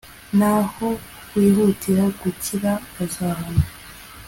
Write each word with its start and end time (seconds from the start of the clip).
naho 0.37 0.87
uwihutira 1.35 2.03
gukira 2.21 2.71
azahanwa 3.03 3.65